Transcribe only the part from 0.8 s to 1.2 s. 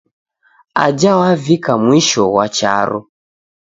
Aja